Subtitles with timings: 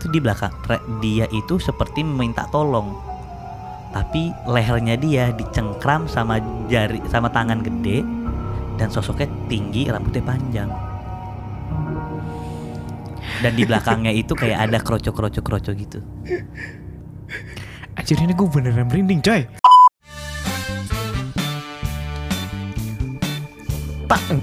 [0.00, 0.48] itu di belakang.
[1.04, 2.96] Dia itu seperti meminta tolong.
[3.92, 6.40] Tapi lehernya dia dicengkram sama
[6.72, 8.00] jari sama tangan gede
[8.80, 10.70] dan sosoknya tinggi rambutnya panjang.
[13.44, 16.00] Dan di belakangnya itu kayak ada kroco-kroco kroco gitu.
[18.00, 19.44] Anjir ini gue beneran merinding coy.
[24.08, 24.40] Tak em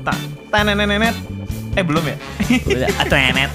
[0.00, 0.18] tak.
[0.48, 1.16] Tanenenet
[1.74, 2.16] Eh belum ya?
[2.70, 3.50] Udah, atau nenet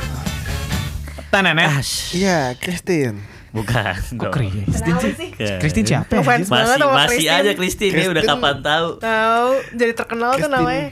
[1.30, 2.11] Tanenet Ash.
[2.11, 3.18] Iya, Christine.
[3.50, 4.29] bukan Kok.
[4.29, 5.29] Christine sih?
[5.57, 6.21] Christine siapa ya?
[6.21, 7.33] Banget masih sama masih Christine.
[7.36, 8.29] aja Christine, ya udah Christine.
[8.38, 10.54] kapan tahu Tahu, jadi terkenal tuh Christine.
[10.55, 10.88] namanya.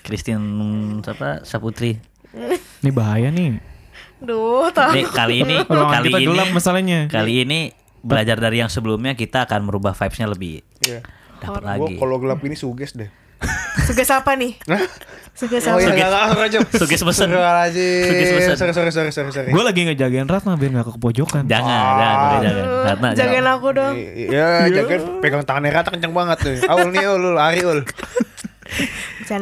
[0.00, 0.44] Christine
[1.02, 1.92] siapa Saputri
[2.78, 3.60] Ini bahaya nih
[4.18, 4.92] Duh, tahu.
[4.94, 7.60] Nih, kali ini Ruangan kali kita ini gelap masalahnya kali ini
[8.00, 11.04] belajar dari yang sebelumnya kita akan merubah vibesnya lebih Iya.
[11.38, 13.12] dapat Gua lagi kalau gelap ini suges deh.
[13.82, 14.56] Suges apa nih?
[15.36, 15.78] Suges Oh apa?
[15.78, 16.58] iya, Suges- enggak enggak aja.
[16.74, 17.28] Suges mesen.
[17.28, 17.36] Suges
[18.26, 18.56] Sorry, mesen.
[18.56, 19.48] sorry, sorry, sorry, sorry, sorry.
[19.48, 21.92] Gue lagi ngejagain Ratna biar gak ke pojokan jangan Ah.
[21.94, 23.94] jangan udah jangan karena Jagain aku dong.
[23.94, 26.56] Iya, jaga pegang tangannya rata kenceng banget tuh.
[26.66, 27.80] Aul nih, Ul, Ul, Ari, Ul.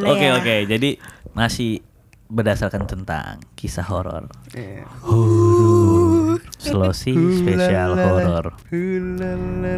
[0.05, 0.35] Oke ya.
[0.35, 0.89] oke jadi
[1.31, 1.79] masih
[2.25, 4.83] berdasarkan tentang kisah horor Iya.
[6.57, 8.45] Slosi spesial horor.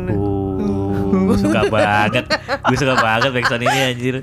[0.07, 2.25] Uh, suka banget.
[2.67, 4.15] Gue suka banget backsound ini anjir.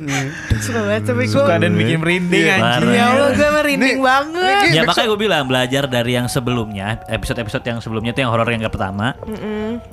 [0.61, 1.35] Suka banget tapi gue.
[1.35, 2.89] Suka dan bikin merinding anjir.
[2.93, 4.63] Ya Allah, gue merinding banget.
[4.75, 8.61] ya makanya gue bilang belajar dari yang sebelumnya episode-episode yang sebelumnya itu yang horor yang
[8.65, 9.15] gak pertama.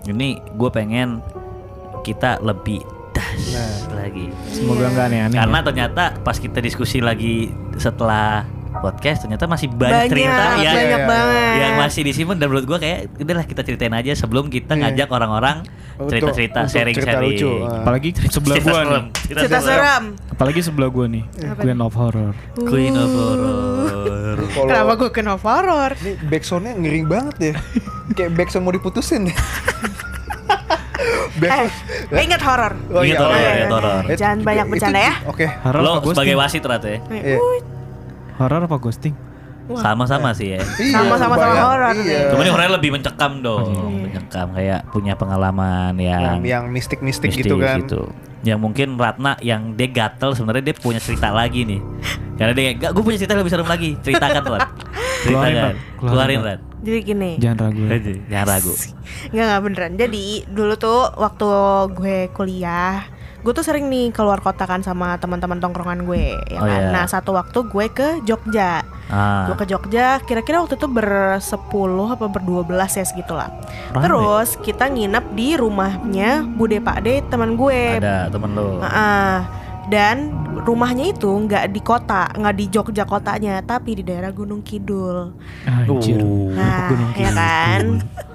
[0.05, 1.21] Ini gue pengen
[2.01, 2.81] kita lebih
[3.13, 4.31] das lagi.
[4.49, 5.65] Semoga gak aneh-aneh karena ya.
[5.67, 8.47] ternyata pas kita diskusi lagi setelah
[8.79, 11.55] podcast ternyata masih banyak, Banyak, cerita yang banyak Iya, banget.
[11.59, 14.81] yang masih disimpan dan menurut gue kayak udahlah kita ceritain aja sebelum kita Iya.
[14.87, 15.57] ngajak orang-orang
[16.01, 17.37] cerita-cerita sharing-sharing.
[17.83, 19.05] Apalagi sebelah gua nih serem.
[19.27, 20.03] Cerita seram.
[20.31, 21.23] Apalagi sebelah gua nih
[21.59, 25.91] Queen of Horror Queen of Horror Kalau Kenapa gue kena horror?
[25.93, 27.53] Ini backsoundnya ngeri banget ya.
[28.11, 29.35] Kayak backsound mau diputusin ya.
[31.41, 31.65] Eh,
[32.13, 32.73] eh, ingat horor.
[32.91, 33.73] Oh, Ingat iya, horor, oh, iya, ingat iya.
[33.73, 34.01] horor.
[34.05, 35.13] Eh, Jangan banyak bercanda ya.
[35.25, 35.45] Oke.
[35.49, 37.37] Horror Lo apa sebagai wasit rata ya Iya.
[38.39, 39.15] Horror apa ghosting?
[39.71, 40.59] sama-sama sih ya.
[40.83, 42.33] Iya, Sama-sama sama horor Iya.
[42.33, 43.71] Cuma ini horornya lebih mencekam dong
[44.03, 44.47] mencekam.
[44.51, 47.79] Kayak punya pengalaman yang yang yang mistik-mistik gitu kan.
[48.41, 51.79] yang mungkin Ratna yang dia gatel sebenarnya dia punya cerita lagi nih.
[52.35, 53.95] Karena dia gak gue punya cerita lebih serem lagi.
[54.01, 54.61] Ceritakan Rat?
[55.21, 56.59] Keluarin, ceritakan keluarin Keluarin, Rat.
[56.81, 57.31] Jadi gini.
[57.37, 57.97] Jangan ragu ya.
[58.25, 58.73] jangan ragu.
[59.29, 59.91] Enggak enggak beneran.
[60.01, 61.49] Jadi dulu tuh waktu
[61.93, 63.05] gue kuliah,
[63.41, 66.79] gue tuh sering nih keluar kota kan sama teman-teman tongkrongan gue, ya Oh, kan.
[66.79, 66.91] iya.
[66.91, 70.21] Nah satu waktu gue ke Jogja, ah gue ke Jogja.
[70.21, 73.49] Kira-kira waktu itu bersepuluh apa berdua belas ya segitulah.
[73.89, 74.03] Rame.
[74.03, 77.97] Terus kita nginep di rumahnya Bude Pak De teman gue.
[77.97, 79.35] ada temen lo Heeh.
[79.81, 80.29] Dan
[80.61, 85.33] rumahnya itu nggak di kota, nggak di Jogja kotanya, tapi di daerah Gunung Kidul.
[85.65, 86.53] Anjir Uh.
[86.53, 87.35] Nah, Gunung ya Kidul.
[87.35, 87.83] kan.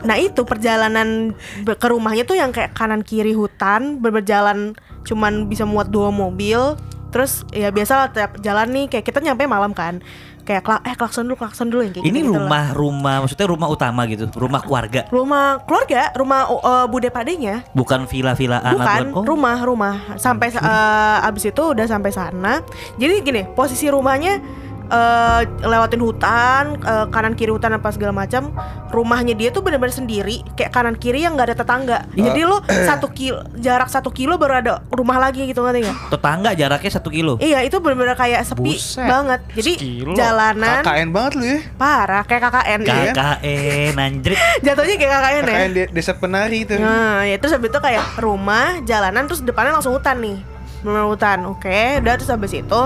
[0.02, 1.32] Nah itu perjalanan
[1.64, 4.74] ke rumahnya tuh yang kayak kanan kiri hutan, ber- berjalan
[5.06, 6.74] cuman bisa muat dua mobil.
[7.06, 10.02] Terus ya biasa lah tiap jalan nih kayak kita nyampe malam kan.
[10.42, 12.38] Kayak klak eh klakson dulu, klakson dulu yang kayak ini lah.
[12.38, 17.66] rumah rumah maksudnya rumah utama gitu rumah keluarga rumah keluarga, rumah uh, Bude Padenya.
[17.74, 19.94] bukan villa-villaan Bukan, atau- oh, rumah, rumah.
[20.14, 22.62] Sampai sa- eh, abis itu udah sampai sana.
[22.94, 24.38] Jadi gini, posisi rumahnya
[24.86, 28.50] eh, lewatin hutan, eh, kanan kiri hutan apa segala macam.
[28.86, 31.98] Rumahnya dia tuh benar-benar sendiri, kayak kanan kiri yang nggak ada tetangga.
[32.12, 36.08] Jadi lo satu kilo, jarak satu kilo baru ada rumah lagi gitu nggak?
[36.08, 39.40] tetangga jaraknya satu kilo Iya itu benar-benar kayak sepi Buset, banget.
[39.52, 40.14] Jadi sekilo.
[40.14, 41.58] jalanan KKN banget lu ya.
[41.74, 42.80] parah kayak KKN.
[42.80, 43.12] ya.
[43.12, 45.42] KKN anjrit Jatuhnya kayak KKN ya.
[45.46, 46.74] KKN de- desa penari itu.
[46.76, 50.38] Nah, ya terus habis itu kayak rumah, jalanan, terus depannya langsung hutan nih.
[50.80, 51.80] Bener hutan, oke.
[52.00, 52.80] Udah terus habis itu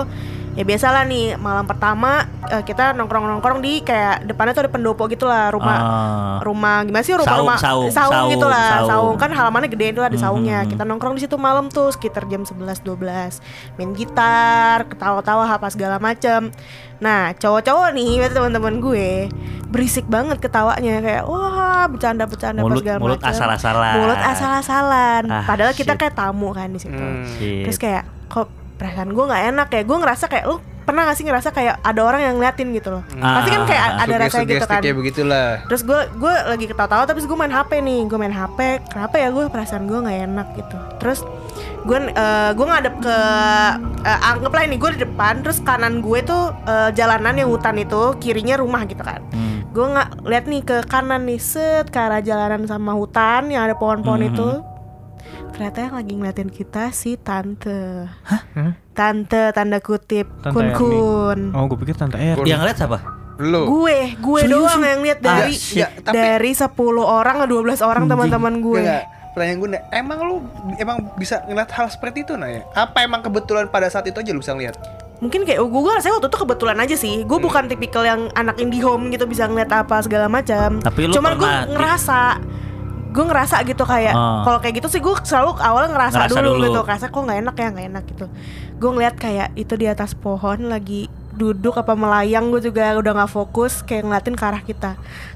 [0.50, 5.24] ya biasalah nih malam pertama eh, kita nongkrong-nongkrong di kayak depannya tuh ada pendopo gitu
[5.24, 6.36] lah rumah Ah.
[6.40, 8.90] rumah gimana sih rumah Saung, rumah saung, saung, gitu lah saung.
[8.90, 9.14] saung.
[9.16, 10.68] kan halamannya gede itu ada saungnya Mhm.
[10.68, 13.38] kita nongkrong di situ malam tuh sekitar jam 11 12
[13.76, 16.50] main gitar ketawa-tawa apa segala macem
[16.98, 19.30] nah cowok-cowok nih teman-teman gue
[19.66, 25.72] berisik banget ketawanya kayak wah bercanda-bercanda apa mulut segala mulut asal-asalan mulut asal-asalan Ah, padahal
[25.72, 26.00] kita shit.
[26.00, 27.24] kayak tamu kan di situ Hmm.
[27.30, 27.64] Shit.
[27.64, 29.82] terus kayak kok perasaan gue nggak enak ya.
[29.84, 33.02] Gue ngerasa kayak lu pernah gak sih ngerasa kayak ada orang yang ngeliatin gitu loh?
[33.14, 34.80] Ah, pasti kan kayak ah, ada rasanya gitu kan.
[34.82, 35.48] Kayak begitulah.
[35.68, 38.00] terus gue gue lagi ketawa-tawa tapi gue main hp nih.
[38.08, 40.76] Gue main hp kenapa ya gue perasaan gue nggak enak gitu.
[40.98, 41.20] Terus
[41.80, 43.16] gue eh, gue ngadep ke
[44.02, 45.44] eh, anggaplah ini gue di depan.
[45.44, 49.20] Terus kanan gue tuh eh, jalanan yang hutan itu kirinya rumah gitu kan.
[49.30, 49.62] Hmm.
[49.70, 53.78] gue nggak lihat nih ke kanan nih set ke arah jalanan sama hutan yang ada
[53.78, 54.30] pohon-pohon Mhm.
[54.34, 54.48] itu
[55.60, 58.72] ternyata yang lagi ngeliatin kita si tante Hah?
[58.96, 60.80] tante tanda kutip Tante kun Erni.
[60.80, 63.64] kun Oh gue pikir Tante R yang lihat siapa Lu.
[63.64, 65.80] Gue, gue Serius doang yang lihat Ah, dari shit.
[65.80, 68.84] Enggak, tapi dari 10 orang atau 12 orang teman-teman gue.
[68.84, 70.36] Enggak, pertanyaan gue emang lu
[70.76, 72.68] emang bisa ngeliat hal seperti itu nah ya?
[72.76, 74.76] Apa emang kebetulan pada saat itu aja lu bisa ngeliat?
[75.24, 77.24] Mungkin kayak gue rasanya waktu itu kebetulan aja sih.
[77.24, 80.76] Gue bukan tipikal yang anak indie home gitu bisa ngeliat apa segala macam.
[80.84, 82.40] Tapi lu Cuman gue ngerasa
[83.10, 84.42] gue ngerasa gitu kayak Oh.
[84.42, 86.64] kalau kayak gitu sih gue selalu awalnya ngerasa, Ngerasa dulu, dulu.
[86.64, 88.26] gitu ngerasa kok nggak enak ya nggak enak gitu
[88.76, 93.30] gue ngeliat kayak itu di atas pohon lagi duduk apa melayang gue juga udah nggak
[93.30, 94.90] fokus kayak ngeliatin ke arah kita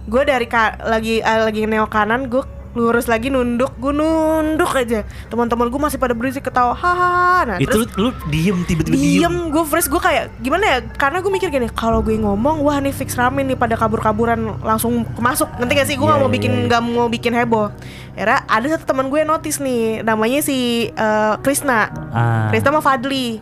[0.04, 2.42] gue dari ka- lagi eh, lagi nengok kanan gue
[2.74, 5.06] lurus lagi nunduk gue nunduk aja.
[5.30, 7.54] Teman-teman gue masih pada berisik ketawa hahaha.
[7.54, 9.22] Nah itu terus lu, lu diem tiba-tiba diem.
[9.22, 12.82] diem gue fresh gue kayak gimana ya karena gue mikir gini kalau gue ngomong wah
[12.82, 15.46] nih fix rame nih pada kabur-kaburan langsung masuk.
[15.56, 15.94] Nanti gak sih?
[15.94, 16.64] Gue nggak mau iya, bikin iya.
[16.66, 17.70] nggak mau bikin heboh.
[18.18, 21.88] Era ada satu teman gue yang notice nih namanya si eh, Krisna.
[22.10, 22.50] Ah.
[22.50, 23.38] Krisna sama Fadli.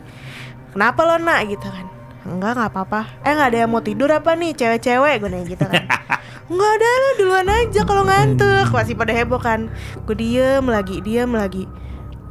[0.76, 1.40] Kenapa lo nak?
[1.48, 1.88] Gitu kan.
[2.28, 3.00] Enggak nggak apa-apa.
[3.24, 4.52] Eh nggak ada yang mau tidur apa nih?
[4.52, 5.14] Cewek-cewek?
[5.24, 5.84] Gue nanya gitu kan
[6.50, 8.66] nggak ada lo duluan aja kalau ngantuk.
[8.74, 9.70] Masih pada heboh kan.
[10.06, 11.68] Gue diem lagi diem lagi.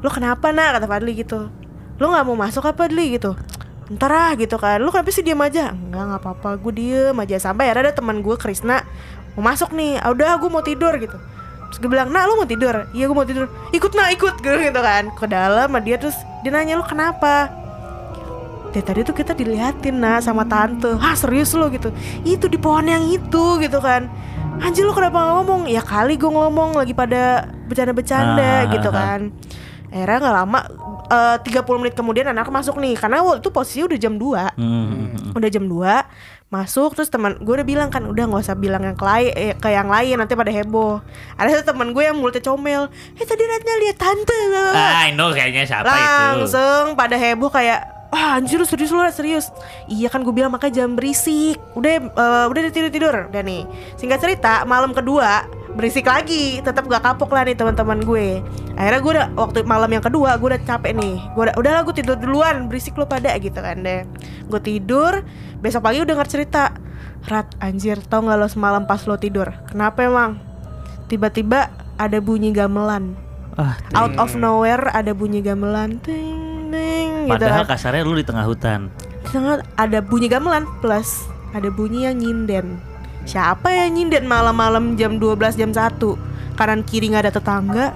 [0.02, 0.80] Lo kenapa nak?
[0.80, 1.48] Kata Fadli gitu.
[2.02, 3.16] Lo nggak mau masuk apa Fadli?
[3.16, 3.32] Gitu.
[3.92, 4.82] Ntar ah gitu kan.
[4.82, 5.72] Lo kenapa sih diem aja?
[5.72, 6.50] Enggak nggak apa-apa.
[6.60, 7.38] Gue diem aja.
[7.40, 8.84] Sampai ada teman gue Krisna
[9.38, 10.02] mau masuk nih.
[10.02, 11.16] "Ah, udah gue mau tidur gitu.
[11.72, 12.90] Terus gue bilang nak lo mau tidur?
[12.92, 13.48] Iya gue mau tidur.
[13.72, 14.34] Ikut nak ikut.
[14.44, 15.08] Gitu kan.
[15.16, 17.61] Ke dalam dia terus dia nanya lo kenapa
[18.72, 20.88] dari tadi tuh kita diliatin nah sama tante.
[20.94, 21.68] Hah serius lo?
[21.68, 21.92] gitu.
[22.22, 24.08] Itu di pohon yang itu gitu kan.
[24.58, 25.62] Anjir lo kenapa gak ngomong?
[25.66, 28.96] Ya kali gue ngomong lagi pada bercanda-bercanda Ah, gitu ah, ah.
[28.96, 29.20] kan.
[29.88, 30.60] Akhirnya gak lama
[31.10, 32.96] eh, 30 menit kemudian anak masuk nih.
[32.96, 35.34] Karena waktu itu posisinya udah jam 2 Hmm.
[35.34, 36.06] Udah jam 2
[36.48, 39.54] Masuk terus teman gue udah bilang kan Udah gak usah bilang yang ke, lai- eh,
[39.54, 41.00] ke yang lain Nanti pada heboh.
[41.36, 42.88] Ada satu teman gue yang mulutnya comel.
[43.14, 44.40] Eh tadi Ratna lihat tante.
[44.70, 46.00] Ah, I know kayaknya siapa itu.
[46.44, 49.56] langsung pada heboh kayak Wah anjir serius lu serius.
[49.88, 51.56] Iya kan gue bilang makanya jangan berisik.
[51.80, 53.64] Udah eh, udah tidur-tidur Udah nih.
[53.96, 56.60] Singkat cerita malam kedua Berisik lagi.
[56.60, 58.44] Tetap gak kapok lah nih teman-teman gue.
[58.76, 61.24] Akhirnya gue udah Waktu malam yang kedua Gue udah capek nih.
[61.32, 62.68] Gue udah Udah lah gue tidur duluan.
[62.68, 64.04] Berisik lu pada gitu kan deh.
[64.52, 65.24] Gue tidur
[65.64, 66.76] Besok pagi udah denger cerita.
[67.32, 69.56] Rat anjir tau gak lo semalam pas lo tidur?
[69.72, 70.36] Kenapa emang?
[71.08, 73.16] Tiba-tiba ada bunyi gamelan.
[73.56, 76.02] Ah, out of nowhere ada bunyi gamelan.
[76.04, 77.76] Ting ting gitu padahal kan.
[77.76, 78.88] kasarnya lu di tengah hutan.
[79.28, 82.80] Sangat ada bunyi gamelan plus ada bunyi yang nyinden.
[83.22, 85.94] Siapa yang nyinden malam-malam jam 12 jam 1
[86.58, 87.94] Kanan kiri nggak ada tetangga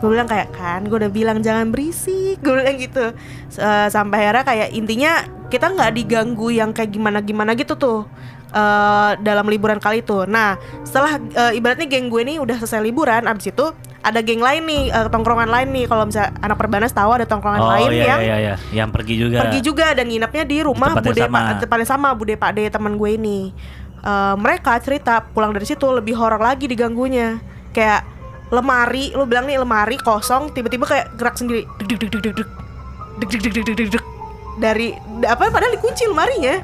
[0.00, 3.12] Gue bilang kayak kan gue udah bilang jangan berisik Gue bilang gitu
[3.52, 5.12] S- eh, Sampai akhirnya kayak intinya
[5.52, 8.08] kita nggak diganggu yang kayak gimana-gimana gitu tuh
[8.50, 13.28] eh, Dalam liburan kali itu Nah setelah eh, ibaratnya geng gue nih udah selesai liburan
[13.28, 13.68] Abis itu
[14.04, 17.58] ada geng lain nih eh, tongkrongan lain nih kalau misalnya anak perbanas tahu ada tongkrongan
[17.58, 19.40] Oh lain iya yang iya iya, yang pergi juga.
[19.40, 21.38] pergi juga dan nginepnya di rumah Tempat yang bude sama.
[21.40, 23.38] Pak tempatnya sama bude Pak De teman gue ini.
[24.04, 27.40] Eh, mereka cerita pulang dari situ lebih horor lagi diganggunya.
[27.72, 28.04] Kayak
[28.52, 31.64] lemari, lu bilang nih lemari kosong tiba-tiba kayak gerak sendiri.
[31.80, 32.48] Deg deg deg deg deg.
[33.16, 34.04] Deg deg deg deg deg deg deg.
[34.54, 34.88] Dari
[35.24, 36.54] apa padahal dikunci lemarinya.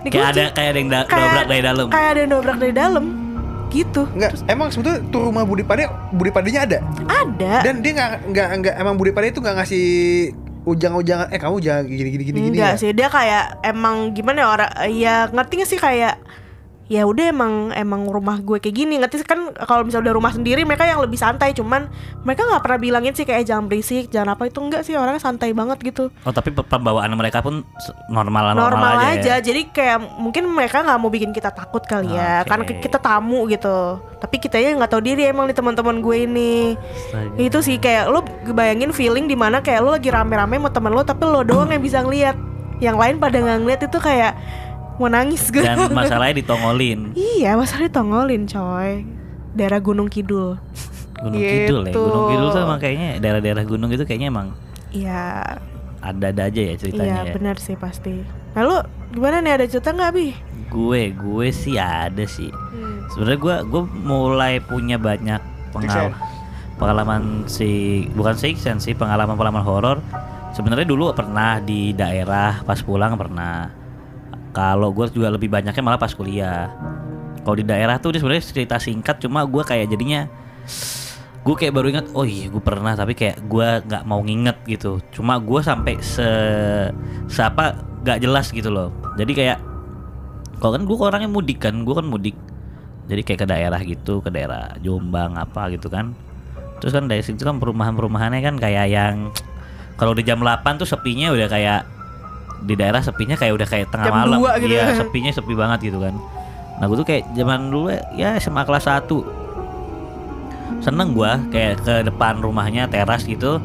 [0.00, 1.86] Kayak ada kayak ada yang da- dobrak dari dalam.
[1.92, 3.04] Kayak ada yang dobrak dari dalam.
[3.68, 4.08] Gitu.
[4.16, 6.78] Enggak, emang sebetulnya tuh rumah Budi Pade, Budi Padenya ada.
[7.04, 7.54] Ada.
[7.64, 9.86] Dan dia nggak nggak nggak emang Budi Pade itu nggak ngasih
[10.68, 12.80] ujang-ujangan eh kamu jangan gini gini gini gini Enggak ya.
[12.80, 16.20] sih, dia kayak emang gimana ya orang ya ngerti gak sih kayak
[16.88, 18.96] ya udah emang emang rumah gue kayak gini.
[18.96, 21.52] Ngerti kan kalau misalnya udah rumah sendiri mereka yang lebih santai.
[21.52, 21.92] Cuman
[22.24, 24.48] mereka nggak pernah bilangin sih kayak jangan berisik jangan apa.
[24.48, 26.08] Itu enggak sih orangnya santai banget gitu.
[26.24, 27.60] Oh tapi pe- pembawaan mereka pun
[28.08, 29.20] normal normal, normal, aja.
[29.20, 29.44] aja, ya?
[29.44, 32.40] jadi kayak mungkin mereka nggak mau bikin kita takut kali ya.
[32.42, 32.48] Oke.
[32.48, 34.00] karena ki- kita tamu gitu.
[34.18, 36.74] Tapi kitanya nggak tahu diri emang nih teman-teman gue ini.
[36.74, 37.36] Astaga.
[37.36, 38.24] itu sih kayak lo
[38.56, 41.84] bayangin feeling di mana kayak lo lagi rame-rame sama temen lo tapi lo doang yang
[41.84, 42.34] bisa ngeliat.
[42.80, 43.80] Yang lain pada nggak ngeliat.
[43.84, 44.32] Itu kayak
[44.98, 47.14] mau nangis gue Dan masalahnya ditongolin.
[47.38, 49.06] iya masalahnya tongolin coy
[49.54, 50.58] daerah Gunung Kidul
[51.18, 51.90] Gunung Kidul ya.
[51.94, 52.02] Gitu.
[52.02, 54.48] Gunung Kidul tuh emang kayaknya daerah-daerah gunung itu kayaknya emang
[54.90, 55.56] iya
[55.98, 57.34] ada-ada aja ya iya ceritanya ya.
[57.34, 58.22] benar sih pasti
[58.54, 58.82] nah
[59.14, 60.28] gimana nih ada cerita nggak bi
[60.68, 62.52] Gue, gue sih ada sih.
[62.52, 63.08] Hmm.
[63.08, 65.40] Sebenarnya gue gue mulai punya banyak
[65.72, 66.12] pengalaman
[66.78, 69.98] pengalaman si bukan six sense sih pengalaman pengalaman horor.
[70.52, 73.72] Sebenarnya dulu pernah di daerah pas pulang pernah.
[74.58, 76.66] Kalau gue juga lebih banyaknya malah pas kuliah.
[77.46, 80.26] Kalau di daerah tuh dia sebenarnya cerita singkat cuma gue kayak jadinya
[81.46, 84.98] gue kayak baru ingat oh iya gue pernah tapi kayak gue nggak mau nginget gitu.
[85.14, 86.26] Cuma gue sampai se
[87.30, 88.90] siapa nggak jelas gitu loh.
[89.14, 89.62] Jadi kayak
[90.58, 92.34] kalau kan gue orangnya mudik kan gue kan mudik.
[93.06, 96.18] Jadi kayak ke daerah gitu ke daerah Jombang apa gitu kan.
[96.82, 99.30] Terus kan dari situ kan perumahan-perumahannya kan kayak yang
[99.94, 101.80] kalau di jam 8 tuh sepinya udah kayak
[102.62, 104.38] di daerah sepinya kayak udah kayak tengah Jam malam.
[104.58, 104.94] gitu iya ya.
[105.04, 106.14] sepinya sepi banget gitu kan.
[106.78, 109.08] Nah gue tuh kayak zaman dulu ya, SMA kelas 1
[110.78, 113.58] Seneng gua kayak ke depan rumahnya teras gitu.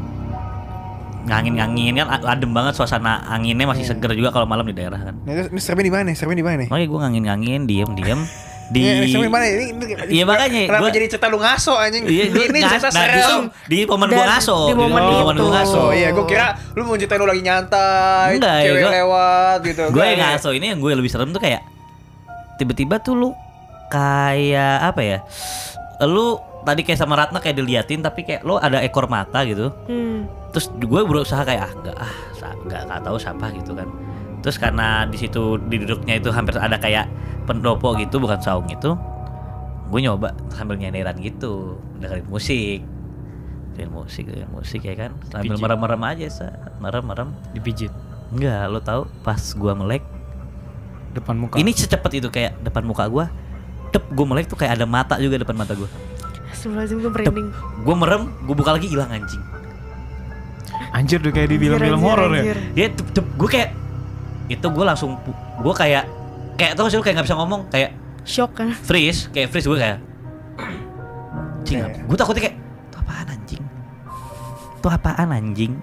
[1.24, 5.16] Ngangin-ngangin kan adem banget suasana anginnya masih seger juga kalau malam di daerah kan.
[5.24, 6.08] Nah, ini, seremnya di mana?
[6.12, 6.64] Seremnya di mana?
[6.68, 8.20] Makanya gue ngangin-ngangin, diem-diem
[8.66, 9.44] Di seremnya di mana?
[9.46, 12.04] Ini, ini, Iya, makanya, Kenapa gua- jadi cerita lu ngaso anjing?
[12.06, 13.42] Iya, gua ini cerita nah, serem.
[13.66, 16.82] di momen gua ngaso di momen di momen gua ngaso Oh iya, gue kira lu
[16.82, 19.82] mau ceritain lu lagi nyantai, Enggak, ya, cewek gua- lewat gitu.
[19.84, 20.28] gue Enggak, yang ya.
[20.32, 21.62] ngaso ini yang gue lebih serem tuh kayak
[22.56, 23.30] tiba-tiba tuh lu
[23.90, 25.18] kayak apa ya
[26.02, 26.26] lu
[26.64, 30.26] tadi kayak sama Ratna kayak diliatin tapi kayak lu ada ekor mata gitu Hmm.
[30.50, 32.14] terus gue berusaha kayak ah enggak ah
[32.64, 33.86] nggak tahu siapa gitu kan
[34.44, 37.08] terus karena di situ di duduknya itu hampir ada kayak
[37.48, 38.94] pendopo gitu bukan saung itu
[39.88, 42.80] gue nyoba sambil nyanyiran gitu dengerin musik.
[43.74, 45.12] Dengerin musik dengerin musik ya kan?
[45.32, 46.48] Sambil merem-merem aja sa.
[46.82, 47.94] Merem-merem Dipijit
[48.34, 50.02] enggak lo tahu pas gua melek.
[51.14, 51.62] Depan muka.
[51.62, 53.30] ini secepat itu kayak depan muka gua
[53.94, 55.86] Dep, gue melek tuh kayak ada mata juga depan mata gua.
[56.50, 57.48] Astagfirullahaladzim gue merinding.
[57.86, 59.44] Gue merem, gue buka lagi hilang anjing.
[60.98, 62.58] Anjir udah kayak di film-film horor ya.
[62.74, 63.70] Dia tep, tep, gue kayak
[64.46, 65.16] Itu gue langsung
[65.58, 66.04] Gue kayak
[66.54, 67.92] Kayak tau gak sih lu kayak gak bisa ngomong Kayak
[68.24, 68.72] Shock kan.
[68.74, 70.00] freeze Kayak freeze gue kayak
[70.60, 71.88] Anjing Iya.
[72.04, 73.64] Gue takutnya kayak Itu apaan anjing
[74.78, 75.74] Itu apaan anjing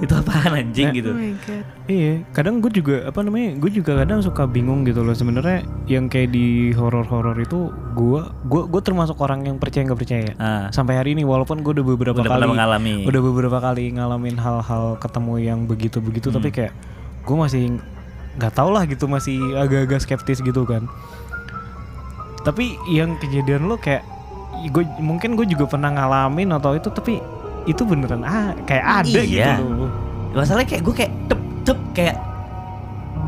[0.00, 1.64] Itu apaan anjing Nah, gitu Oh my god.
[1.86, 3.56] Iya, kadang gue juga apa namanya?
[3.56, 8.62] Gue juga kadang suka bingung gitu loh sebenarnya yang kayak di horor-horor itu gue gue
[8.66, 10.30] gue termasuk orang yang percaya nggak percaya.
[10.36, 10.68] Ah.
[10.68, 12.94] Sampai hari ini walaupun gue udah beberapa Udah kali mengalami.
[13.04, 16.56] udah beberapa kali ngalamin hal-hal ketemu yang begitu-begitu tapi Hmm.
[16.58, 16.72] kayak
[17.22, 17.62] gue masih
[18.38, 20.86] nggak tau lah gitu masih agak-agak skeptis gitu kan.
[22.40, 24.06] Tapi yang kejadian lo kayak
[24.64, 27.18] gue mungkin gue juga pernah ngalamin atau itu tapi
[27.64, 29.58] itu beneran ah kayak ada Iya.
[29.58, 29.90] gitu loh.
[30.30, 32.16] Masalahnya kayak gue kayak Tep tep kayak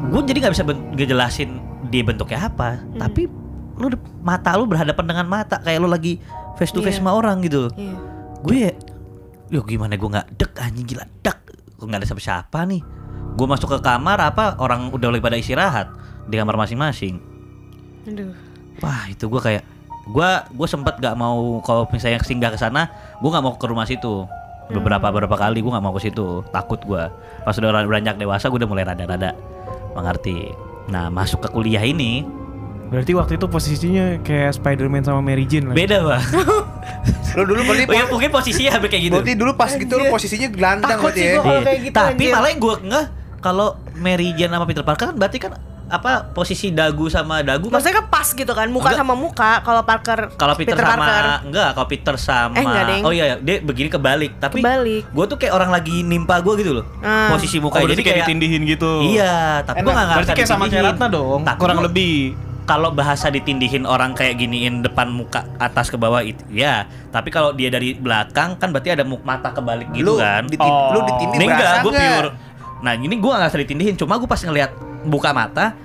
[0.06, 1.50] Gue jadi gak bisa ngejelasin
[1.88, 2.98] Dia bentuknya apa Hmm.
[2.98, 3.24] Tapi
[3.74, 3.88] Lu
[4.20, 6.20] mata lu berhadapan dengan mata Kayak lu lagi
[6.54, 7.00] face to face Iya.
[7.00, 7.96] sama orang gitu Iya.
[8.38, 8.72] gue ya
[9.50, 11.38] Yo gimana gue nggak dek anjing gila dek
[11.74, 12.80] gue nggak ada siapa-siapa nih
[13.40, 15.88] gue masuk ke kamar apa orang udah lagi pada istirahat
[16.28, 17.16] di kamar masing-masing
[18.04, 18.36] Aduh.
[18.78, 19.64] wah itu gue kayak
[20.06, 23.88] gue gue sempet gak mau kalau misalnya singgah ke sana gue nggak mau ke rumah
[23.88, 24.28] situ
[24.68, 27.00] beberapa beberapa kali gue nggak mau ke situ takut gue
[27.40, 29.32] pas udah ber- beranjak dewasa gue udah mulai rada-rada
[29.92, 30.52] mengerti
[30.86, 32.26] nah masuk ke kuliah ini
[32.90, 35.78] Berarti waktu itu posisinya kayak Spider-Man sama Mary Jane lah.
[35.78, 36.22] beda bang
[37.38, 40.04] Lu dulu berarti oh, ya, mungkin posisinya hampir kayak gitu berarti dulu pas gitu lu
[40.10, 41.32] posisinya gelandang berarti sih ya.
[41.32, 41.42] gua.
[41.44, 41.62] Kalau Iya.
[41.62, 42.32] kayak gitu, Tapi anjir.
[42.34, 43.06] malah yang gue ngeh
[43.40, 45.52] kalau Mary Jane sama Peter Parker kan berarti kan
[45.86, 49.00] apa posisi dagu sama dagu kan Maksudnya kan pas gitu kan, muka Enggak.
[49.00, 49.58] sama muka.
[49.58, 53.02] Kalau Parker, kalau Peter, sama Parker enggak kalau Peter sama Eh, enggak, Deng.
[53.02, 55.02] oh iya iya, dia begini kebalik tapi kebalik.
[55.04, 57.26] gue tuh kayak orang lagi nimpa gue gitu loh Ah.
[57.28, 58.90] posisi Oh, mukanya berarti jadi kayak kayak ditindihin gitu.
[59.02, 59.90] iya tapi gue Enak.
[59.90, 60.84] nggak ngerasa Berarti kayak sama kayak.
[60.86, 62.16] Ratna dong, Tapi kurang gua- lebih.
[62.62, 67.50] kalau bahasa ditindihin orang kayak giniin depan muka atas ke bawah itu ya tapi kalau
[67.50, 70.94] dia dari belakang kan berarti ada mata kebalik gitu Lu kan ditin- Oh.
[70.94, 72.30] lu ditindih enggak, gue pure.
[72.80, 74.72] Nah ini gue gak ngerasa ditindihin, cuma gue pas ngeliat
[75.04, 75.76] buka mata,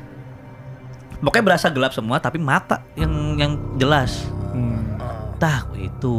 [1.19, 4.27] pokoknya berasa gelap semua, tapi mata yang yang jelas.
[4.55, 4.94] Hmm.
[5.36, 6.13] Tah itu Itu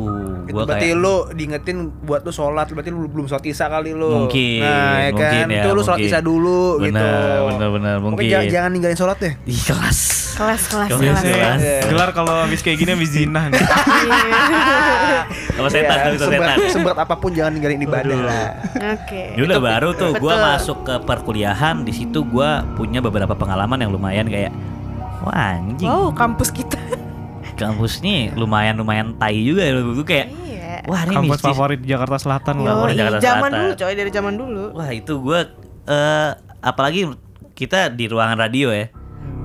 [0.47, 4.29] gue berarti kayak lu diingetin buat lu sholat berarti lu belum sholat isya kali lu
[4.29, 7.95] Mungkin, nah ya mungkin kan ya, itu lu sholat isya dulu gitu bener bener bener
[7.97, 8.29] Pokoknya mungkin.
[8.29, 10.01] jangan, jangan ninggalin sholat deh Ih, kelas.
[10.37, 11.01] Kelas, kelas, Kelas.
[11.01, 11.23] kelas.
[11.25, 11.61] Kelas.
[11.61, 11.81] Iya.
[11.89, 13.49] Gelar kalau habis kayak gini habis zina.
[15.49, 16.71] Sama setan, itu seberat, setan.
[16.71, 18.47] seberat apa pun jangan ninggalin ibadah lah
[18.93, 19.33] Oke.
[19.33, 23.89] Ya udah baru tuh gue masuk ke perkuliahan di situ gue punya beberapa pengalaman yang
[23.89, 24.53] lumayan kayak
[25.23, 26.77] wah anjing Wow, kampus kita.
[27.57, 30.83] Kampus nih lumayan lumayan tai juga ya gue kayak Iya.
[30.91, 32.75] wah ini Kampus mistis favorit di Jakarta Selatan lah.
[32.75, 33.55] Favorit Yoi, Jakarta zaman Selatan.
[33.57, 34.65] dulu coy, dari zaman dulu.
[34.75, 35.41] Wah itu gue
[35.87, 37.01] eh apalagi
[37.55, 38.91] kita di ruangan radio ya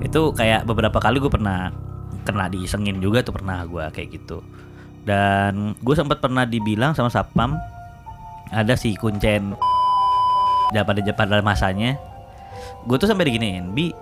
[0.02, 1.70] itu kayak beberapa kali gue pernah
[2.26, 4.42] kena diisengin juga tuh pernah gue kayak gitu
[5.06, 7.54] dan gue sempat pernah dibilang sama sapam
[8.50, 9.54] ada si kuncen
[10.74, 11.98] ya pada pada masanya
[12.86, 13.94] gue tuh sampai diginiin bi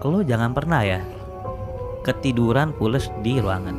[0.00, 1.02] lo jangan pernah ya
[2.02, 3.76] ketiduran pules di ruangan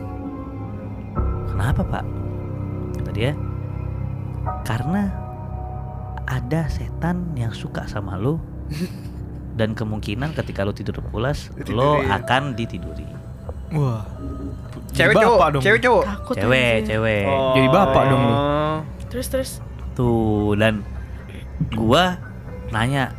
[1.48, 2.04] kenapa pak
[2.96, 3.32] kata dia
[4.64, 5.10] karena
[6.24, 8.40] ada setan yang suka sama lo
[9.60, 12.08] dan kemungkinan ketika lo tidur pulas lo Ditidurin.
[12.10, 13.08] akan ditiduri
[13.72, 14.04] Wah.
[14.92, 15.64] cewek Bapak cowok dong.
[15.64, 16.88] cewek cowok Takut cewek anjir.
[16.92, 17.24] cewek
[17.56, 18.34] Jadi bapak dong lu.
[18.34, 18.78] Oh.
[19.08, 19.52] Terus terus.
[19.92, 20.84] tuh dan
[21.72, 22.20] gua
[22.70, 23.16] nanya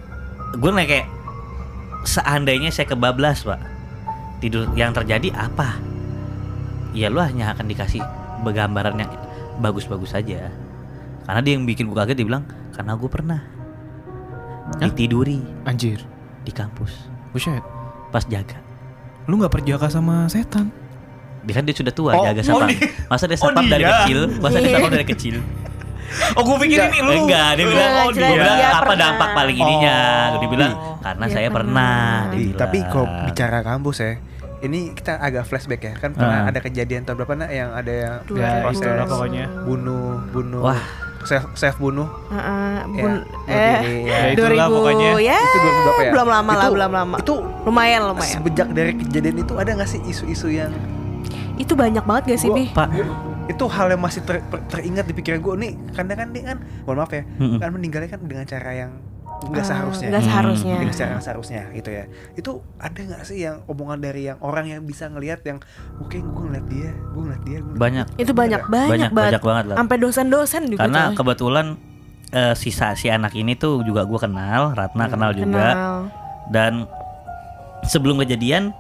[0.54, 1.09] gua nanya kayak
[2.02, 3.61] seandainya saya kebablas pak
[4.42, 5.78] tidur yang terjadi apa
[6.92, 8.02] ya lu hanya akan dikasih
[8.42, 9.11] begambaran yang
[9.56, 10.50] bagus-bagus saja
[11.22, 13.40] karena dia yang bikin gua kaget dia bilang karena gue pernah
[14.72, 14.80] Hah?
[14.82, 16.02] ditiduri Anjir.
[16.42, 17.62] di kampus Buset.
[18.11, 18.58] pas jaga
[19.25, 20.75] lu nggak perjaka sama setan.
[21.42, 23.82] Dia kan dia sudah tua, Oh, dia agak oh dia- Masa dia oh sapam dari
[23.82, 23.90] dia.
[23.96, 24.18] kecil?
[24.38, 24.75] Masa dia Iya.
[24.76, 25.37] sapam dari kecil?
[26.37, 27.25] Oh, gue pikir ini lu.
[27.25, 28.99] Enggak, dia bilang, Enggak, oh jelas dia bilang dia apa pernah.
[29.00, 29.99] dampak paling ininya?
[30.28, 30.28] Oh.
[30.34, 30.96] Dia bilang Oh.
[30.99, 31.88] karena Dia saya pernah.
[31.88, 32.11] pernah.
[32.28, 32.58] dia bilang.
[32.58, 34.12] tapi kalau bicara kampus ya,
[34.62, 35.92] ini kita agak flashback ya.
[35.95, 36.49] Kan pernah Ah.
[36.49, 39.45] ada kejadian tahun berapa nak yang ada yang Ya, proses itulah pokoknya.
[39.61, 40.83] bunuh bunuh Wah.
[41.23, 42.07] self self bunuh.
[42.28, 43.78] Heeh, Ya, bun, bunuh eh ya.
[44.02, 45.09] Ya, itulah 2000 pokoknya.
[45.21, 46.11] ya Itu 2000 berapa ya?
[46.11, 49.88] belum lama lah Itu- belum lama Itu lumayan lumayan sejak dari kejadian itu ada nggak
[49.88, 50.73] sih isu-isu yang
[51.54, 52.88] itu banyak banget gak sih bi Pak,
[53.45, 56.57] itu hal yang masih ter- ter- teringat di pikiran gue nih karena kan dia kan
[56.83, 57.59] mohon maaf ya Mm-mm.
[57.59, 58.90] kan meninggalnya kan dengan cara yang
[59.44, 63.38] nggak Ah, seharusnya nggak seharusnya dengan cara yang seharusnya gitu ya itu ada nggak sih
[63.40, 65.58] yang omongan dari yang orang yang bisa ngelihat yang
[65.96, 68.06] oke gue ngeliat dia gue ngeliat dia gua banyak.
[68.08, 69.76] dia." itu banyak banyak, Banyak, banget banyak banget lah.
[69.76, 71.16] sampai dosen-dosen juga Karena coy.
[71.16, 71.66] kebetulan
[72.30, 75.66] eh, sisa si anak ini tuh juga gua kenal, Ratna Hmm, kenal juga.
[75.68, 75.96] kenal
[76.49, 76.72] Dan
[77.84, 78.72] sebelum kejadian,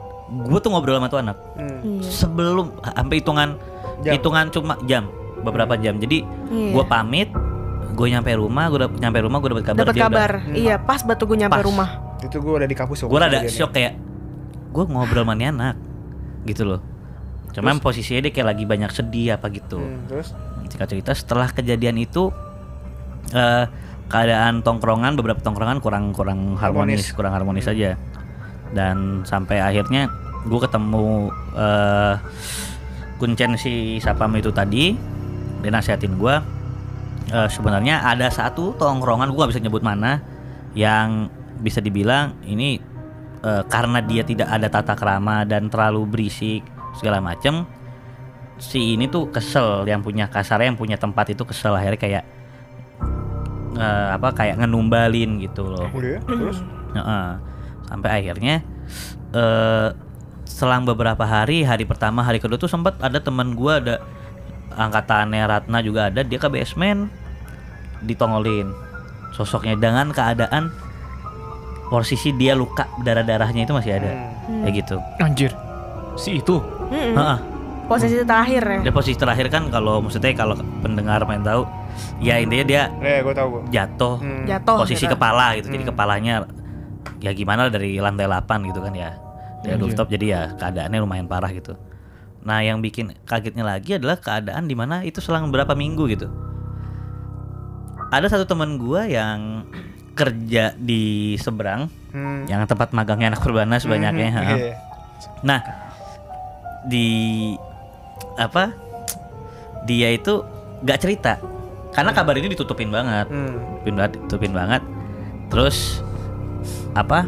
[0.42, 1.36] gue tuh ngobrol sama tuh anak.
[1.54, 2.00] Hmm.
[2.00, 2.00] iya.
[2.02, 3.48] Sebelum sampai hitungan
[4.00, 4.12] Jam.
[4.12, 5.04] hitungan cuma jam,
[5.40, 5.96] beberapa jam.
[5.96, 6.70] Jadi Iya.
[6.72, 7.28] gue pamit,
[7.92, 10.30] gue nyampe rumah, gue dapet nyampe rumah gue dapet kabar dapat kabar.
[10.40, 10.54] Hmm.
[10.56, 11.64] iya pas batu gue nyampe Pas.
[11.64, 11.88] rumah.
[12.20, 13.52] Itu gue udah di kampus gue rada kejadiannya.
[13.52, 13.92] shock kayak
[14.72, 15.76] gue ngobrol sama anak
[16.44, 16.80] gitu loh.
[17.52, 19.76] Cuman posisinya dia kayak lagi banyak sedih apa gitu.
[19.76, 20.32] Hmm, terus?
[20.66, 22.32] Singkat cerita setelah kejadian itu
[23.32, 23.66] eh
[24.08, 27.16] keadaan tongkrongan beberapa tongkrongan kurang kurang harmonis, Harmonis.
[27.16, 28.00] kurang harmonis aja.
[28.72, 30.08] Dan sampai akhirnya
[30.48, 32.14] gue ketemu eh
[33.20, 34.96] kuncen si sapam itu tadi
[35.62, 36.34] dia nasihatin gue
[37.32, 40.20] eh, sebenarnya ada satu tongkrongan gue gak bisa nyebut mana
[40.76, 41.32] yang
[41.64, 42.78] bisa dibilang ini
[43.42, 46.62] eh, karena dia tidak ada tata krama dan terlalu berisik
[47.00, 47.64] segala macem
[48.60, 52.24] si ini tuh kesel yang punya kasarnya yang punya tempat itu kesel akhirnya kayak
[53.80, 55.88] eh, apa kayak ngenumbalin gitu loh.
[55.90, 56.58] Udah ya terus?
[56.92, 57.28] Heeh.
[57.82, 58.64] sampai akhirnya
[59.36, 59.88] eh
[60.48, 63.96] selang beberapa hari hari pertama hari kedua tuh sempat ada teman gua ada
[64.76, 67.08] angkatannya Ratna juga ada dia ke basement
[68.02, 68.70] ditongolin
[69.30, 70.68] sosoknya dengan keadaan
[71.86, 74.10] posisi dia luka darah darahnya itu masih ada
[74.42, 74.66] Hmm.
[74.66, 75.50] kayak gitu Anjir.
[76.14, 76.58] Si itu.
[76.90, 77.38] Heeh.
[77.82, 81.66] posisi terakhir ya dia posisi terakhir kan kalau maksudnya kalau pendengar main tahu
[82.18, 84.48] ya intinya dia Eh, tahu jatuh Hmm.
[84.48, 85.12] jatuh posisi gitu.
[85.12, 85.90] kepala gitu jadi Hmm.
[85.92, 86.34] kepalanya
[87.18, 89.12] ya gimana dari lantai 8 gitu kan ya
[89.60, 89.82] dari Anjir.
[89.84, 91.76] rooftop jadi ya keadaannya lumayan parah gitu
[92.40, 96.32] nah yang bikin kagetnya lagi adalah keadaan di mana itu selang beberapa minggu gitu
[98.12, 99.64] ada satu teman gua yang
[100.12, 102.44] kerja di seberang Hmm.
[102.44, 104.42] yang tempat magangnya anak perbana sebanyaknya Hmm, ha.
[104.52, 104.76] iya.
[105.40, 105.60] Nah,
[106.84, 107.08] di
[108.36, 108.76] apa?
[109.82, 110.44] Dia itu
[110.84, 111.40] nggak cerita
[111.90, 113.56] karena kabar ini ditutupin banget, Hmm.
[113.80, 114.82] ditutupin banget, ditutupin banget.
[115.48, 116.04] Terus
[116.92, 117.24] apa?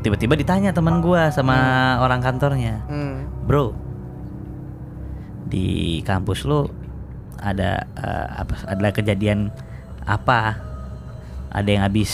[0.00, 1.56] Tiba-tiba ditanya teman gua sama
[1.98, 3.24] orang kantornya, Hmm.
[3.48, 3.72] bro,
[5.48, 6.68] di kampus lu
[7.36, 8.54] ada eh, apa?
[8.68, 9.48] Ada kejadian
[10.06, 10.56] apa?
[11.50, 12.12] Ada yang habis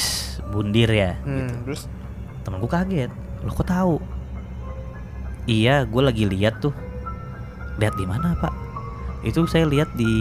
[0.48, 1.18] bundir ya?
[1.22, 1.66] Hmm.
[1.66, 1.90] Terus?
[2.42, 3.10] Temen gue kaget.
[3.44, 3.96] Lo kok tahu?
[5.46, 6.74] Iya gue lagi lihat tuh.
[7.78, 8.54] Lihat di mana pak?
[9.22, 10.12] Itu saya lihat di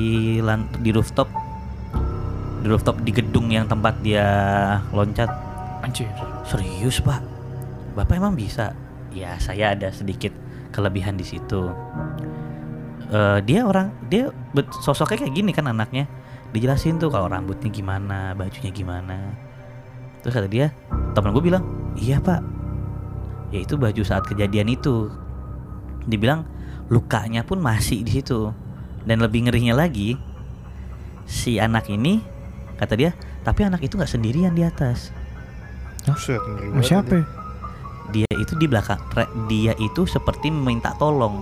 [0.81, 1.29] di rooftop.
[2.61, 4.25] Di rooftop di gedung yang tempat dia
[4.91, 5.29] loncat.
[5.85, 6.09] Anjir.
[6.45, 7.21] serius pak?
[7.93, 8.73] Bapak emang bisa?
[9.15, 10.33] Ya saya ada sedikit
[10.75, 11.71] kelebihan di situ
[13.05, 14.33] Eh, dia orang dia
[14.81, 16.09] sosoknya kayak gini kan anaknya.
[16.49, 19.35] Dijelasin tuh kalau rambutnya gimana bajunya gimana.
[20.23, 20.73] Terus kata dia
[21.13, 21.63] temen gue bilang
[21.99, 22.41] iya pak.
[23.53, 25.13] Ya itu baju saat kejadian itu.
[26.09, 26.49] Dibilang
[26.89, 28.49] lukanya pun masih di situ.
[29.05, 30.17] Dan lebih ngerinya lagi
[31.29, 32.21] si anak ini
[32.77, 33.13] kata dia
[33.45, 35.13] tapi anak itu nggak sendirian di atas.
[36.73, 37.13] Banget siapa?
[37.21, 37.25] ya?
[38.13, 39.01] dia itu di belakang
[39.49, 41.41] dia itu seperti meminta tolong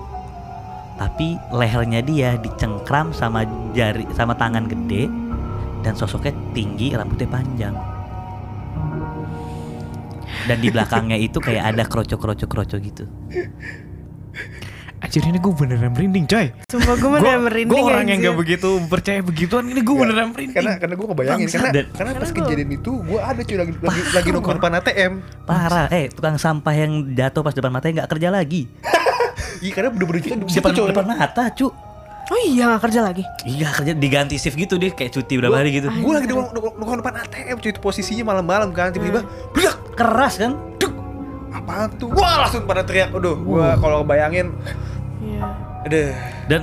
[1.04, 3.44] tapi lehernya dia dicengkram sama
[3.76, 5.12] jari sama tangan gede
[5.84, 7.76] dan sosoknya tinggi rambutnya panjang.
[10.44, 13.04] Dan di belakangnya itu kayak ada kroco-kroco-kroco gitu.
[15.04, 16.48] Anjir ini gue beneran merinding coy.
[16.72, 20.56] sumpah gue beneran merinding Gue orang yang gak begitu percaya begituan ini gue beneran merinding.
[20.56, 23.72] Karena karena gue kebayangin karena Dan- karena pas gua- kejadian itu gue ada cuy lagi
[23.76, 25.14] lagi, lagi nongkrong depan ATM.
[25.44, 25.88] parah.
[25.92, 28.72] Eh tukang sampah yang jatuh pas depan matanya nggak kerja lagi
[29.64, 30.88] Iya karena bener-bener kita di situ depan coy.
[30.92, 31.72] depan mata cu.
[32.32, 33.24] Oh iya gak kerja lagi?
[33.48, 35.88] Iya kerja diganti shift gitu dia kayak cuti berapa hari gitu.
[35.88, 39.24] Gue lagi nongkrong depan ATM cuy itu posisinya malam-malam kan tiba-tiba
[39.56, 40.60] berak keras kan?
[41.56, 42.12] Apaan tuh?
[42.12, 43.16] Wah langsung pada teriak.
[43.16, 44.52] Aduh gue kalau kebayangin
[45.24, 45.48] iya.
[45.88, 46.12] Aduh.
[46.52, 46.62] Dan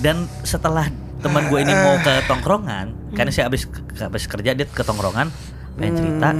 [0.00, 0.88] dan setelah
[1.20, 3.68] teman gue ini mau ke tongkrongan karena saya habis
[4.00, 5.28] habis kerja dia ke tongkrongan
[5.76, 6.30] pengen cerita.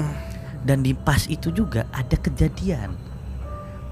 [0.61, 2.93] Dan di pas itu juga ada kejadian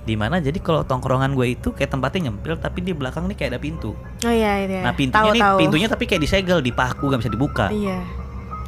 [0.09, 3.51] di mana jadi kalau tongkrongan gue itu kayak tempatnya nyempil tapi di belakang nih kayak
[3.53, 3.92] ada pintu
[4.25, 4.81] Oh iya iya.
[4.81, 5.59] nah pintunya Tahu, nih tahu.
[5.61, 8.01] pintunya tapi kayak disegel dipaku gak bisa dibuka Iya.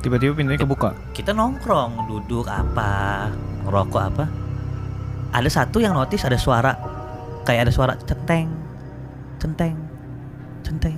[0.01, 0.93] Tiba-tiba pintunya kebuka.
[1.11, 3.29] kita nongkrong duduk apa
[3.63, 4.25] ngerokok apa
[5.31, 6.77] ada satu yang notice ada suara
[7.43, 8.53] kayak ada suara centeng
[9.37, 9.73] centeng
[10.61, 10.97] centeng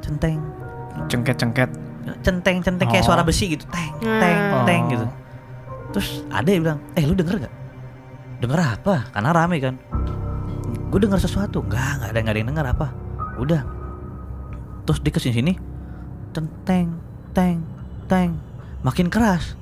[0.00, 0.38] centeng
[1.06, 1.70] Cengket-cengket.
[2.20, 3.08] centeng centeng kayak Oh.
[3.08, 4.90] suara besi gitu teng teng teng Oh.
[4.90, 5.06] gitu
[5.90, 7.54] terus ada yang bilang eh lu denger gak
[8.38, 9.10] denger apa?
[9.12, 9.74] Karena rame kan?
[10.88, 11.62] Gue denger sesuatu.
[11.66, 12.66] Nggak nggak ada nggak ada yang denger.
[12.72, 12.86] Apa?
[13.38, 13.62] Udah.
[14.88, 15.52] Terus dia ke sini sini
[16.64, 16.88] teng
[17.34, 17.60] teng
[18.06, 18.30] teng
[18.80, 19.58] makin keras.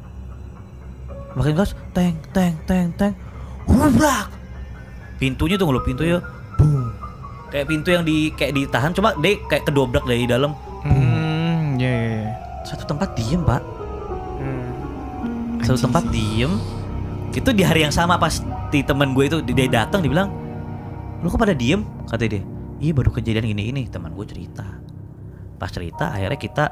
[1.34, 3.14] Makin keras teng teng teng teng
[3.66, 4.36] hubrak
[5.16, 6.18] pintunya tuh ngeluh pintunya
[6.60, 6.92] boom.
[7.48, 10.52] Kayak pintu yang di kayak ditahan cuma dia kayak kedobrak dari dalam.
[10.84, 12.30] Hmm, ya ya ya.
[12.66, 13.62] satu tempat diem pak.
[14.36, 14.68] Hmm.
[15.64, 16.52] satu tempat diem
[17.32, 18.40] itu di hari yang sama pas
[18.76, 20.28] di temen gue itu dia datang dibilang
[21.24, 21.80] lu kok pada diem?
[22.04, 22.44] Kata dia
[22.76, 24.68] iya baru kejadian gini ini teman gue cerita.
[25.56, 26.64] Pas cerita akhirnya kita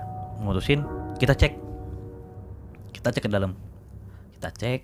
[0.44, 0.84] ngurusin
[1.16, 1.52] kita cek.
[2.92, 3.56] Kita cek ke dalam.
[4.36, 4.80] Kita cek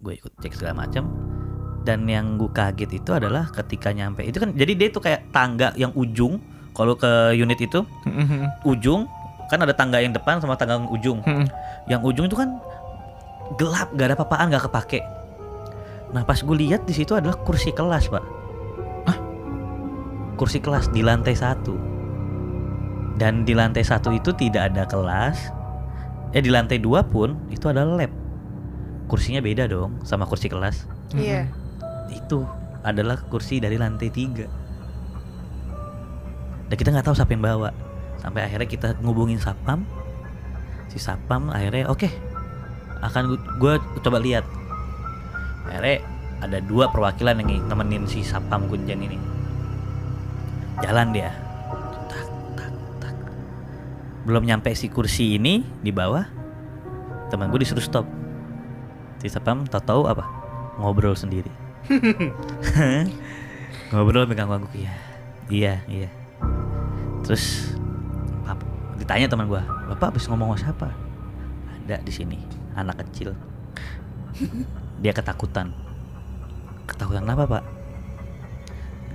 [0.00, 1.10] gue ikut cek segala macam
[1.82, 5.72] dan yang gue kaget itu adalah ketika nyampe itu kan jadi dia tuh kayak tangga
[5.80, 6.36] yang ujung
[6.76, 7.84] kalau ke unit itu
[8.68, 9.08] ujung
[9.48, 11.18] kan ada tangga yang depan sama tangga yang ujung.
[11.90, 12.62] Yang ujung itu kan
[13.58, 15.02] gelap gak ada apa-apaan gak kepake
[16.10, 18.24] nah pas gue lihat di situ adalah kursi kelas pak.
[19.06, 19.18] Ah
[20.34, 21.76] kursi kelas di lantai satu.
[23.20, 25.52] Dan di lantai satu itu tidak ada kelas.
[26.32, 28.08] Eh di lantai dua pun itu ada lab.
[29.10, 30.86] Kursinya beda dong sama kursi kelas.
[31.10, 31.50] Iya.
[32.10, 32.42] itu
[32.82, 34.46] adalah kursi dari lantai tiga.
[36.70, 37.70] Dan kita nggak tahu siapa yang bawa.
[38.18, 39.86] Sampai akhirnya kita ngubungin sapam.
[40.90, 42.10] Si sapam akhirnya oke
[43.00, 44.44] akan gue coba lihat
[45.70, 46.02] akhirnya
[46.40, 49.18] ada dua perwakilan yang nemenin si sapam kunjen ini.
[50.82, 51.30] Jalan dia.
[52.08, 53.14] Tak tak tak.
[54.26, 56.26] Belum nyampe si kursi ini di bawah
[57.30, 58.08] teman gue disuruh stop.
[59.22, 60.24] Si sapam tau tahu apa?
[60.80, 61.52] Ngobrol sendiri.
[63.92, 64.92] Ngobrol pegang bangku iya.
[65.50, 66.08] Iya iya.
[67.20, 67.76] Terus
[68.48, 68.64] pap-
[68.96, 70.88] ditanya teman gua bapak habis ngomong sama siapa?
[71.84, 72.38] Ada di sini
[72.78, 73.36] anak kecil
[75.00, 75.72] dia ketakutan.
[76.84, 77.64] Ketakutan apa pak?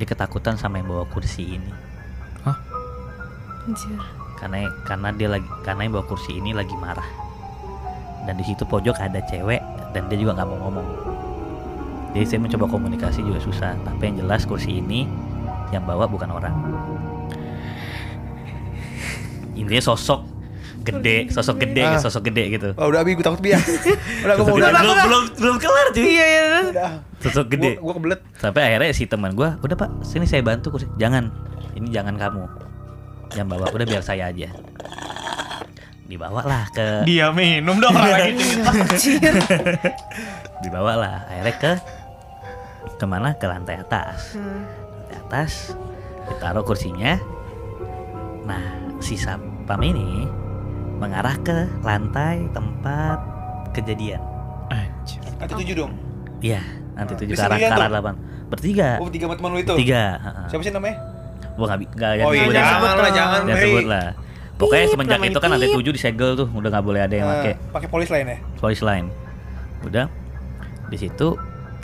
[0.01, 1.71] Dia ketakutan sama yang bawa kursi ini.
[3.65, 3.97] Anjir.
[4.37, 7.07] karena karena dia lagi karena yang bawa kursi ini lagi marah.
[8.25, 9.61] Dan di situ pojok ada cewek
[9.93, 10.87] dan dia juga nggak mau ngomong.
[12.13, 13.73] Jadi saya mencoba komunikasi juga susah.
[13.85, 15.09] Tapi yang jelas kursi ini
[15.73, 16.53] yang bawa bukan orang.
[19.55, 20.34] Intinya sosok
[20.85, 21.97] gede sosok gede Ah.
[21.97, 23.59] sosok gede gitu Oh, udah abi gue takut biar.
[24.21, 24.69] udah gue mau udah.
[24.71, 26.41] belum belum belum kelar cuy Iya iya.
[26.67, 26.89] Udah.
[27.19, 28.19] sosok gede Gue kebelet.
[28.35, 31.27] sampai akhirnya si teman gua udah pak sini saya bantu kursi jangan
[31.73, 32.43] ini jangan kamu
[33.33, 34.47] yang bawa udah biar saya aja
[36.03, 38.31] dibawa lah ke Dia minum dong lagi.
[40.61, 41.71] dibawa lah akhirnya ke
[42.95, 44.61] ke mana ke lantai atas Hmm.
[45.01, 45.51] lantai atas
[46.27, 47.17] ditaruh kursinya
[48.43, 48.61] nah
[49.01, 50.27] si sapam ini
[50.95, 53.17] mengarah ke lantai tempat
[53.71, 54.21] kejadian
[54.67, 55.19] Anjir.
[55.35, 55.91] Nanti tujuh dong.
[56.39, 56.61] iya
[56.93, 58.13] nanti tujuh Di ke arah ke arah delapan
[58.45, 59.73] bertiga Oh, tiga sama teman lu itu.
[59.75, 60.45] tiga heeh.
[60.47, 60.95] Siapa sih namanya?
[61.53, 63.39] gua nggak nggak Oh iya, sebut jangan jangan sebut lah, jangan.
[63.41, 64.07] jangan sebut lah
[64.55, 67.33] pokoknya Pip, semenjak itu kan lantai tujuh disegel tuh udah nggak boleh ada yang Eh,
[67.33, 68.37] pakai pakai polis lain ya.
[68.55, 69.07] polis line
[69.81, 70.05] udah
[70.87, 71.29] di situ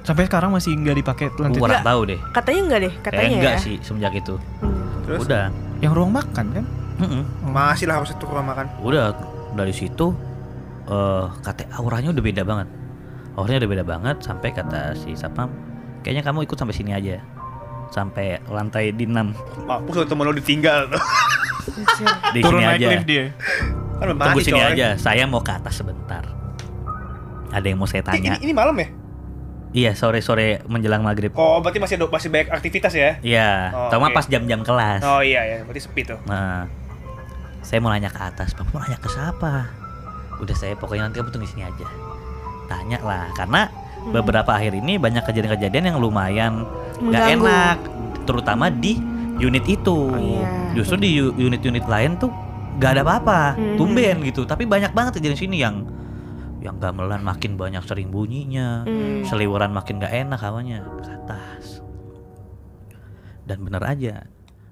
[0.01, 3.53] Sampai sekarang masih nggak dipakai lantai kurang tahu deh Katanya enggak deh, kayak katanya enggak
[3.53, 3.61] ya.
[3.61, 5.03] sih semenjak itu Hmm.
[5.03, 5.19] Terus?
[5.23, 5.45] udah
[5.77, 6.65] Yang ruang makan kan?
[7.01, 7.23] Mm-mm.
[7.47, 8.65] Masih lah harus itu rumah makan.
[8.79, 9.17] udah
[9.51, 10.13] dari situ
[10.83, 12.67] eh kata auranya udah beda banget
[13.33, 15.47] auranya udah beda banget sampai kata si sapam
[15.99, 17.19] kayaknya kamu ikut sampai sini aja
[17.87, 21.03] sampai lantai di enam Mampus kalau temen lu ditinggal tuh.
[22.33, 23.25] Di Turun sini naik aja lift dia.
[23.93, 24.69] Kan tunggu mati sini coy.
[24.73, 26.23] aja saya mau ke atas sebentar
[27.49, 28.87] ada yang mau saya tanya ini, ini malam ya?
[29.71, 33.19] iya sore sore menjelang maghrib Oh, berarti masih ada, masih banyak aktivitas ya?
[33.21, 34.15] iya Oh, terutama oke.
[34.15, 36.19] pas jam-jam kelas Oh iya ya, berarti sepi tuh.
[36.25, 36.65] Nah,
[37.61, 39.69] saya mau nanya ke atas, Bapak mau nanya ke siapa?
[40.41, 41.87] Udah saya pokoknya nanti kamu tunggu di sini aja.
[42.65, 43.69] Tanya lah, karena
[44.01, 44.17] Hmm.
[44.17, 46.65] beberapa akhir ini banyak kejadian-kejadian yang lumayan
[46.97, 47.77] nggak enak,
[48.25, 48.97] terutama di
[49.37, 49.93] unit itu.
[49.93, 50.73] Oh, iya.
[50.73, 52.33] Justru di unit-unit lain tuh
[52.81, 53.77] nggak ada apa-apa, Hmm.
[53.77, 54.41] tumben gitu.
[54.49, 55.85] Tapi banyak banget kejadian sini yang
[56.61, 59.21] yang gamelan makin banyak sering bunyinya, Hmm.
[59.25, 61.81] seliweran makin nggak enak hawanya ke atas.
[63.45, 64.25] Dan bener aja,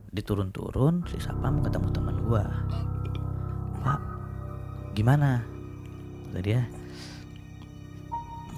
[0.10, 2.44] diturun-turun si Sapam ketemu teman gua.
[3.86, 4.02] Pak,
[4.98, 5.42] gimana?
[6.30, 6.62] Kata dia.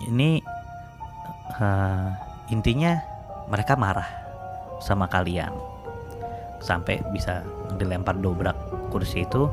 [0.08, 0.42] Ini
[1.60, 2.10] eh,
[2.52, 2.98] intinya
[3.52, 4.08] mereka marah
[4.82, 5.54] sama kalian
[6.62, 8.56] sampai bisa dilempar dobrak
[8.94, 9.50] kursi itu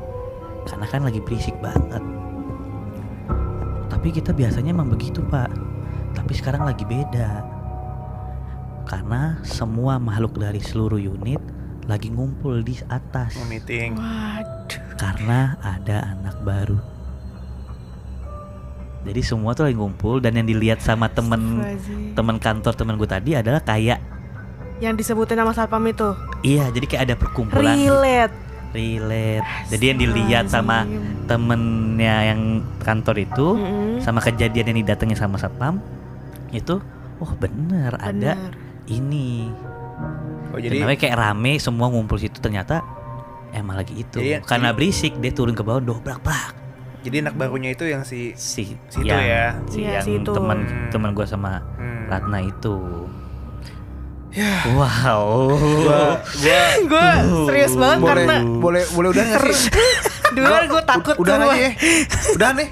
[0.69, 2.01] karena kan lagi berisik banget
[3.89, 5.49] tapi kita biasanya emang begitu pak
[6.13, 7.41] tapi sekarang lagi beda
[8.85, 11.41] karena semua makhluk dari seluruh unit
[11.89, 13.97] lagi ngumpul di atas meeting.
[13.97, 14.77] Waduh.
[14.95, 16.77] karena ada anak baru
[18.99, 21.63] jadi semua tuh lagi ngumpul dan yang dilihat sama temen
[22.13, 23.97] temen kantor temen gue tadi adalah kayak
[24.79, 28.35] Yang disebutin nama satpam itu iya jadi kayak ada perkumpulan relate.
[28.71, 30.85] relate jadi yang dilihat sama
[31.25, 32.41] temennya yang
[32.79, 33.99] kantor itu Mm-mm.
[33.99, 35.81] sama kejadian yang didatangi sama satpam
[36.51, 36.77] itu
[37.17, 38.53] oh bener ada Bener.
[38.87, 39.49] ini
[40.49, 42.81] Oh jadi jadi kayak rame semua ngumpul situ ternyata
[43.51, 46.57] emang lagi itu Jadi- karena berisik dia turun ke bawah dobrak plak
[46.99, 49.45] jadi anak barunya itu yang si si Situ yang, ya.
[49.65, 50.29] si yang si itu.
[50.29, 50.89] teman Hmm.
[50.89, 52.75] teman gue sama hmm, Ratna itu
[54.29, 54.61] Ya.
[54.69, 56.21] wow gua
[56.85, 59.73] gua Gue serius banget boleh karena boleh boleh udah nggak sih?
[60.37, 61.49] dulu gue takut Udah tuh.
[61.49, 61.71] aja ya.
[62.31, 62.69] Udah nih.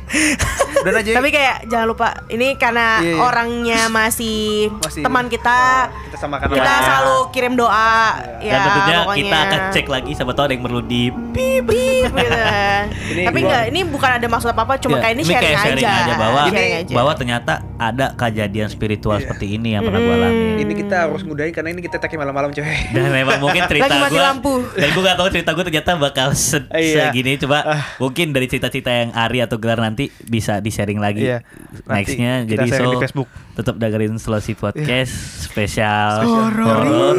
[0.77, 1.11] Udah aja.
[1.17, 3.17] Tapi kayak jangan lupa ini karena Iya, iya.
[3.17, 5.89] orangnya masih, Masih- teman kita.
[5.89, 6.81] kita samakan kita nama.
[6.83, 7.93] selalu kirim doa
[8.37, 9.17] ya dan tentunya pokoknya.
[9.17, 12.11] kita akan cek lagi siapa tahu ada yang perlu di bip, gitu.
[13.27, 15.85] Tapi gua- enggak, ini bukan ada maksud apa-apa, cuma Ya, kayak ini sharing, kayak sharing
[15.87, 16.13] aja.
[16.15, 16.93] bahwa Sharing aja.
[16.93, 19.23] bahwa ternyata ada kejadian spiritual Iya.
[19.23, 22.49] seperti ini yang pernah gue alami Ini kita harus ngudahin karena ini kita take malam-malam
[22.49, 22.65] coy.
[22.95, 24.53] dan memang mungkin cerita gue lampu.
[24.71, 27.09] dan gue gak tahu cerita gue ternyata bakal se Iya.
[27.09, 27.59] segini coba
[27.97, 31.45] mungkin dari cerita-cerita yang Ari atau Gelar nanti bisa di sharing lagi Iya.
[31.85, 33.29] Nextnya jadi so di Facebook.
[33.29, 33.45] Iya.
[33.55, 37.15] tetap dengerin Slosi Podcast spesial Spesial horor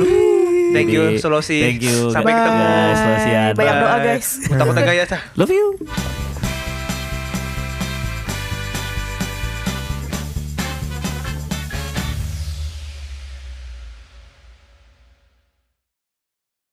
[0.68, 1.64] Thank you, Slosi.
[1.64, 2.60] thank you Sampai ketemu.
[2.60, 3.00] guys
[3.56, 4.04] Banyak doa Bye.
[4.06, 4.26] guys.
[4.46, 5.22] Takutnya gaya cah.
[5.34, 5.66] love you